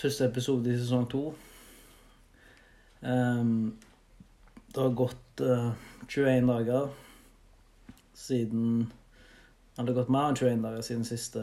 [0.00, 1.34] første episode i sesong to.
[3.00, 3.76] Um,
[4.72, 5.72] det har gått uh,
[6.08, 6.88] 21 dager
[8.16, 8.88] siden
[9.76, 11.42] det har gått mer enn 21 dager siden siste,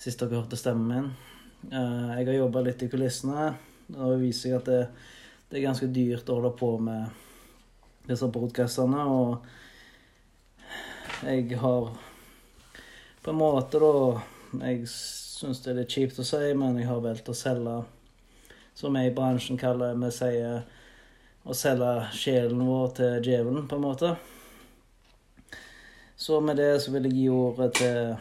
[0.00, 1.10] siste dere hørte stemmen min.
[1.68, 3.50] Uh, jeg har jobba litt i kulissene,
[3.92, 4.80] og det viser seg at det,
[5.50, 7.02] det er ganske dyrt å holde på med
[8.08, 9.00] disse podkastene.
[9.04, 9.30] Og
[11.28, 11.92] jeg har
[13.20, 17.02] på en måte, da Jeg syns det er litt kjipt å si, men jeg har
[17.04, 17.82] valgt å selge,
[18.78, 20.62] som vi i bransjen kaller vi sier,
[21.44, 24.14] å selge sjelen vår til djevelen, på en måte.
[26.16, 28.16] Så med det så vil jeg gi ordet til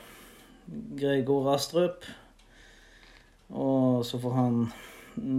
[0.99, 2.03] Gregor Astrup.
[3.55, 4.59] Og så får han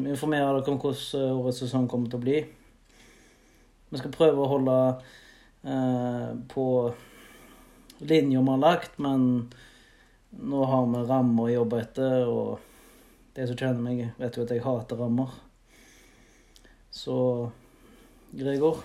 [0.08, 2.40] informere dere om hvordan årets sesong kommer til å bli.
[3.92, 4.78] Vi skal prøve å holde
[5.68, 6.66] eh, på
[8.08, 9.50] linja vi har lagt, men
[10.30, 12.58] nå har vi rammer å jobbe etter, og
[13.36, 15.32] de som kjenner meg, vet jo at jeg hater rammer.
[16.92, 17.16] Så
[18.36, 18.82] Gregor?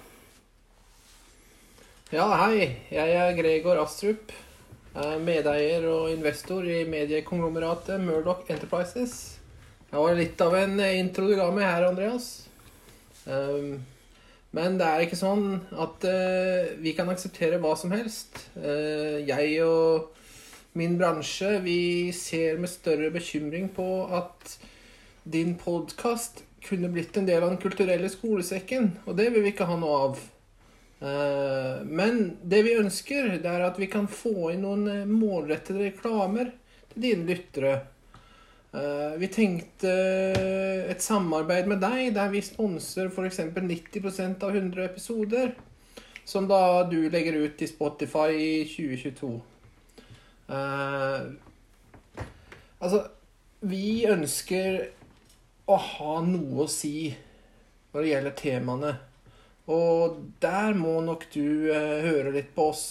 [2.14, 2.68] Ja, hei.
[2.94, 4.32] Jeg er Gregor Astrup.
[4.94, 9.40] Er medeier og investor i mediekonglomeratet Murdoch Enterprises.
[9.90, 12.28] Det var litt av en intro du ga meg her, Andreas.
[13.26, 13.82] Um,
[14.54, 15.48] men det er ikke sånn
[15.82, 18.44] at uh, vi kan akseptere hva som helst.
[18.54, 20.14] Uh, jeg og
[20.74, 24.58] min bransje, vi ser med større bekymring på at
[25.24, 29.68] din podkast kunne blitt en del av den kulturelle skolesekken, og det vil vi ikke
[29.70, 30.22] ha noe av.
[31.04, 36.54] Uh, men det vi ønsker, det er at vi kan få inn noen målrettede reklamer
[36.94, 37.74] til dine lyttere.
[38.74, 39.92] Uh, vi tenkte
[40.90, 43.44] et samarbeid med deg der vi sponser f.eks.
[43.54, 45.54] 90% av 100 episoder.
[46.26, 49.34] Som da du legger ut i Spotify i 2022.
[50.50, 51.34] Uh,
[52.84, 53.06] altså,
[53.64, 54.82] vi ønsker
[55.72, 57.14] å ha noe å si
[57.94, 58.94] når det gjelder temaene.
[59.72, 62.86] Og der må nok du uh, høre litt på oss.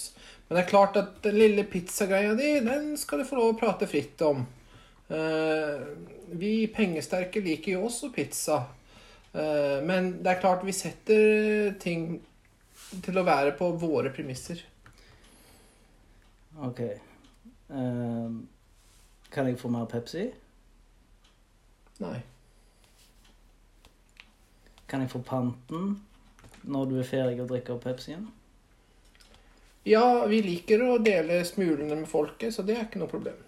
[0.47, 3.61] Men det er klart at den lille pizzagreia di, den skal du få lov å
[3.61, 4.45] prate fritt om.
[5.13, 5.85] Uh,
[6.33, 8.63] vi pengesterke liker jo også pizza.
[9.33, 12.15] Uh, men det er klart vi setter ting
[13.05, 14.61] til å være på våre premisser.
[16.65, 16.85] OK.
[17.73, 18.43] Uh,
[19.33, 20.27] kan jeg få mer Pepsi?
[22.03, 22.19] Nei.
[24.89, 25.95] Kan jeg få panten
[26.63, 28.27] når du er ferdig å drikke opp Pepsien?
[29.89, 33.39] Ja, vi liker å dele smulene med folket, så det er ikke noe problem.